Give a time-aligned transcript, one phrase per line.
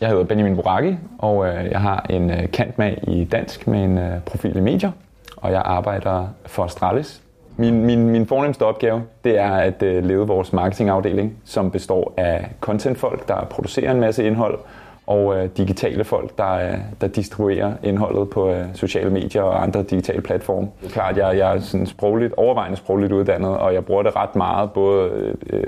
[0.00, 3.98] Jeg hedder Benjamin Boraki, og øh, jeg har en øh, kantmag i dansk med en
[3.98, 4.90] øh, profil i medier,
[5.36, 7.22] og jeg arbejder for Astralis.
[7.56, 13.28] Min, min, min fornemmeste opgave, det er at lede vores marketingafdeling, som består af contentfolk,
[13.28, 14.58] der producerer en masse indhold,
[15.06, 19.82] og øh, digitale folk, der, øh, der distribuerer indholdet på øh, sociale medier og andre
[19.82, 20.68] digitale platforme.
[20.80, 24.16] Det er klart, jeg, jeg er sådan sprogligt, overvejende sprogligt uddannet, og jeg bruger det
[24.16, 25.10] ret meget, både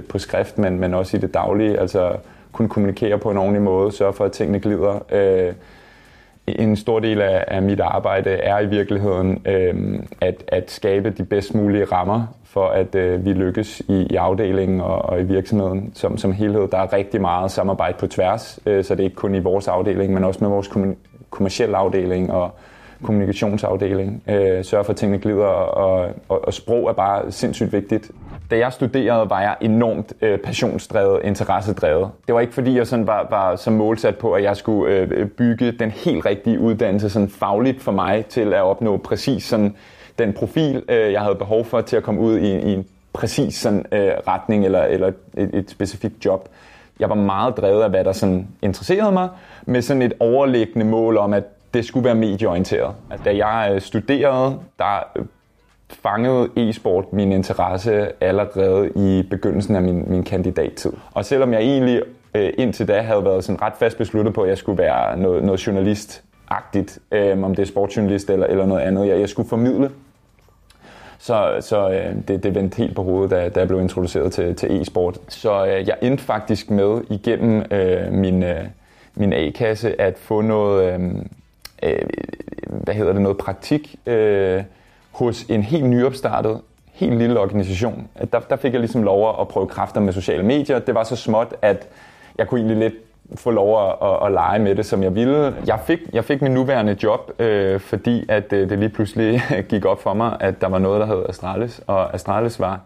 [0.09, 1.81] på skrift, men, men også i det daglige.
[1.81, 2.17] Altså
[2.53, 5.05] kunne kommunikere på en ordentlig måde, sørge for, at tingene glider.
[5.13, 5.53] Øh,
[6.47, 11.25] en stor del af, af mit arbejde er i virkeligheden øh, at, at skabe de
[11.25, 15.93] bedst mulige rammer for, at øh, vi lykkes i, i afdelingen og, og i virksomheden
[15.95, 16.69] som, som helhed.
[16.69, 19.69] Der er rigtig meget samarbejde på tværs, øh, så det er ikke kun i vores
[19.69, 20.71] afdeling, men også med vores
[21.31, 22.51] kommersielle afdeling og
[23.05, 24.23] kommunikationsafdeling.
[24.29, 28.11] Øh, sørge for, at tingene glider, og, og, og sprog er bare sindssygt vigtigt
[28.51, 32.11] da jeg studerede, var jeg enormt øh, passionsdrevet, interessedrevet.
[32.27, 35.09] Det var ikke fordi, jeg sådan var, var så målsat på, at jeg skulle øh,
[35.11, 39.75] øh, bygge den helt rigtige uddannelse sådan fagligt for mig til at opnå præcis sådan
[40.19, 43.55] den profil, øh, jeg havde behov for til at komme ud i, i en præcis
[43.55, 46.49] sådan, øh, retning eller, eller et, et specifikt job.
[47.01, 49.29] Jeg var meget drevet af, hvad der sådan interesserede mig,
[49.67, 51.45] med sådan et overliggende mål om, at
[51.75, 52.95] det skulle være medieorienteret.
[53.11, 55.25] Altså, da jeg øh, studerede, der øh,
[55.91, 60.93] fangede e-sport min interesse allerede i begyndelsen af min, min kandidattid.
[61.15, 62.03] Og selvom jeg egentlig
[62.35, 65.45] øh, indtil da havde været sådan ret fast besluttet på, at jeg skulle være noget,
[65.45, 69.91] noget journalistagtigt, øh, om det er sportsjournalist eller, eller noget andet, jeg, jeg skulle formidle,
[71.19, 74.55] så, så øh, det, det vendte helt på hovedet, da, da jeg blev introduceret til,
[74.55, 75.19] til e-sport.
[75.29, 78.65] Så øh, jeg endte faktisk med igennem øh, min, øh,
[79.15, 81.01] min A-kasse at få noget, øh,
[81.83, 81.99] øh,
[82.67, 84.63] hvad hedder det, noget praktik, øh,
[85.13, 86.61] hos en helt nyopstartet,
[86.93, 88.09] helt lille organisation.
[88.33, 90.79] Der, der fik jeg ligesom lov at prøve kræfter med sociale medier.
[90.79, 91.89] Det var så småt, at
[92.39, 92.95] jeg kunne egentlig lidt
[93.35, 95.55] få lov at, at, at lege med det, som jeg ville.
[95.67, 99.85] Jeg fik, jeg fik min nuværende job, øh, fordi at det, det lige pludselig gik
[99.85, 102.81] op for mig, at der var noget, der hed Astralis, og Astralis var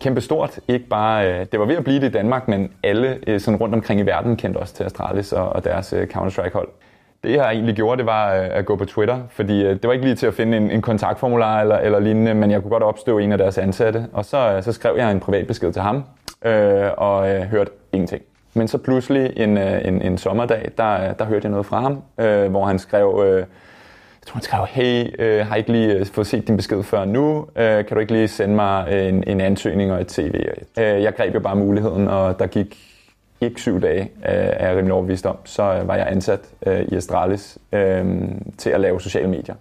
[0.00, 0.60] kæmpestort.
[0.68, 3.60] Ikke bare, øh, det var ved at blive det i Danmark, men alle øh, sådan
[3.60, 6.68] rundt omkring i verden kendte også til Astralis og, og deres øh, Counter-Strike-hold.
[7.22, 9.92] Det jeg egentlig gjorde, det var øh, at gå på Twitter, fordi øh, det var
[9.92, 12.82] ikke lige til at finde en, en kontaktformular eller, eller lignende, men jeg kunne godt
[12.82, 14.06] opstå en af deres ansatte.
[14.12, 16.04] Og så, øh, så skrev jeg en privat besked til ham,
[16.44, 18.22] øh, og øh, hørte ingenting.
[18.54, 22.50] Men så pludselig en, en, en sommerdag, der, der hørte jeg noget fra ham, øh,
[22.50, 23.46] hvor han skrev, øh, jeg
[24.26, 27.84] tror han skrev, hey, øh, har ikke lige fået set din besked før nu, øh,
[27.84, 30.34] kan du ikke lige sende mig en, en ansøgning og et CV?
[30.78, 32.78] Øh, jeg greb jo bare muligheden, og der gik
[33.46, 36.80] ikke syv dage, øh, er jeg rimelig overbevist om, så øh, var jeg ansat øh,
[36.80, 38.04] i Astralis øh,
[38.58, 39.54] til at lave sociale medier.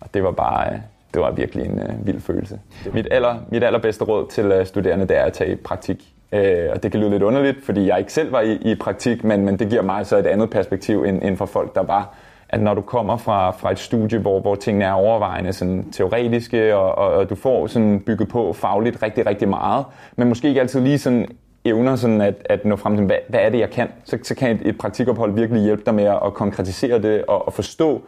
[0.00, 0.78] Og det var bare, øh,
[1.14, 2.60] det var virkelig en øh, vild følelse.
[2.92, 6.12] Mit, aller, mit allerbedste råd til øh, studerende, det er at tage praktik.
[6.32, 9.24] Øh, og det kan lyde lidt underligt, fordi jeg ikke selv var i, i praktik,
[9.24, 12.14] men, men det giver mig så et andet perspektiv end, end for folk, der var
[12.48, 16.76] at når du kommer fra, fra et studie, hvor, hvor tingene er overvejende sådan teoretiske,
[16.76, 19.84] og, og, og du får sådan bygget på fagligt rigtig, rigtig meget,
[20.16, 21.28] men måske ikke altid lige sådan
[21.68, 24.34] evner sådan at, at nå frem til, hvad, hvad er det, jeg kan, så, så
[24.34, 28.02] kan et, et praktikophold virkelig hjælpe dig med at konkretisere det og, og forstå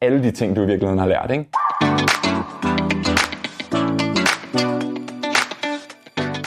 [0.00, 1.30] alle de ting, du i virkeligheden har lært.
[1.30, 2.91] Ikke?